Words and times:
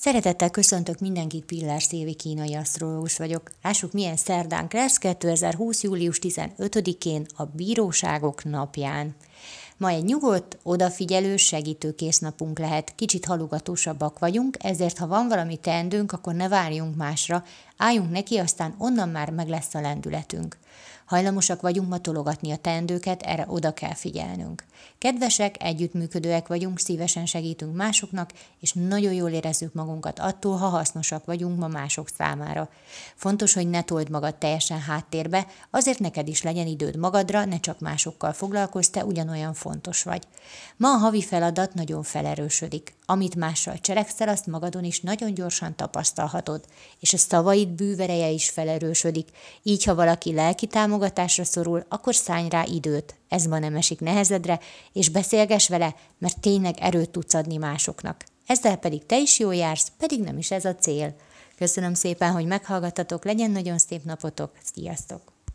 Szeretettel 0.00 0.50
köszöntök 0.50 0.98
mindenkit, 0.98 1.44
Pillár 1.44 1.82
Szévi 1.82 2.14
kínai 2.14 2.54
asztrológus 2.54 3.16
vagyok. 3.16 3.50
Lássuk, 3.62 3.92
milyen 3.92 4.16
szerdánk 4.16 4.72
lesz 4.72 4.98
2020. 4.98 5.82
július 5.82 6.18
15-én 6.22 7.26
a 7.36 7.44
Bíróságok 7.44 8.44
napján. 8.44 9.16
Ma 9.76 9.88
egy 9.88 10.04
nyugodt, 10.04 10.58
odafigyelő, 10.62 11.36
segítőkész 11.36 12.18
napunk 12.18 12.58
lehet. 12.58 12.94
Kicsit 12.94 13.24
halugatósabbak 13.24 14.18
vagyunk, 14.18 14.56
ezért 14.60 14.98
ha 14.98 15.06
van 15.06 15.28
valami 15.28 15.56
teendőnk, 15.56 16.12
akkor 16.12 16.34
ne 16.34 16.48
várjunk 16.48 16.96
másra, 16.96 17.44
álljunk 17.80 18.10
neki, 18.10 18.38
aztán 18.38 18.74
onnan 18.78 19.08
már 19.08 19.30
meg 19.30 19.48
lesz 19.48 19.74
a 19.74 19.80
lendületünk. 19.80 20.58
Hajlamosak 21.10 21.60
vagyunk 21.60 21.88
matologatni 21.88 22.50
a 22.50 22.56
teendőket, 22.56 23.22
erre 23.22 23.44
oda 23.48 23.74
kell 23.74 23.94
figyelnünk. 23.94 24.64
Kedvesek, 24.98 25.62
együttműködőek 25.62 26.46
vagyunk, 26.46 26.78
szívesen 26.78 27.26
segítünk 27.26 27.76
másoknak, 27.76 28.30
és 28.60 28.72
nagyon 28.72 29.12
jól 29.12 29.30
érezzük 29.30 29.72
magunkat 29.72 30.18
attól, 30.18 30.56
ha 30.56 30.66
hasznosak 30.66 31.24
vagyunk 31.24 31.58
ma 31.58 31.68
mások 31.68 32.08
számára. 32.18 32.68
Fontos, 33.14 33.52
hogy 33.52 33.70
ne 33.70 33.82
told 33.82 34.10
magad 34.10 34.34
teljesen 34.34 34.80
háttérbe, 34.80 35.46
azért 35.70 35.98
neked 35.98 36.28
is 36.28 36.42
legyen 36.42 36.66
időd 36.66 36.96
magadra, 36.96 37.44
ne 37.44 37.60
csak 37.60 37.80
másokkal 37.80 38.32
foglalkozz, 38.32 38.88
te 38.88 39.04
ugyanolyan 39.04 39.54
fontos 39.54 40.02
vagy. 40.02 40.22
Ma 40.76 40.88
a 40.88 40.96
havi 40.96 41.22
feladat 41.22 41.74
nagyon 41.74 42.02
felerősödik. 42.02 42.94
Amit 43.06 43.34
mással 43.34 43.78
cselekszel, 43.78 44.28
azt 44.28 44.46
magadon 44.46 44.84
is 44.84 45.00
nagyon 45.00 45.34
gyorsan 45.34 45.76
tapasztalhatod, 45.76 46.64
és 47.00 47.12
a 47.12 47.16
szavaid 47.16 47.69
bűvereje 47.70 48.28
is 48.28 48.48
felerősödik. 48.48 49.28
Így, 49.62 49.84
ha 49.84 49.94
valaki 49.94 50.32
lelki 50.32 50.66
támogatásra 50.66 51.44
szorul, 51.44 51.84
akkor 51.88 52.14
szállj 52.14 52.48
rá 52.48 52.64
időt, 52.64 53.14
ez 53.28 53.44
ma 53.44 53.58
nem 53.58 53.76
esik 53.76 54.00
nehezedre, 54.00 54.60
és 54.92 55.08
beszélges 55.08 55.68
vele, 55.68 55.94
mert 56.18 56.40
tényleg 56.40 56.74
erőt 56.78 57.10
tudsz 57.10 57.34
adni 57.34 57.56
másoknak. 57.56 58.24
Ezzel 58.46 58.76
pedig 58.76 59.06
te 59.06 59.18
is 59.18 59.38
jól 59.38 59.54
jársz, 59.54 59.92
pedig 59.98 60.20
nem 60.22 60.38
is 60.38 60.50
ez 60.50 60.64
a 60.64 60.74
cél. 60.74 61.14
Köszönöm 61.56 61.94
szépen, 61.94 62.32
hogy 62.32 62.46
meghallgattatok, 62.46 63.24
legyen 63.24 63.50
nagyon 63.50 63.78
szép 63.78 64.04
napotok, 64.04 64.52
sziasztok! 64.74 65.39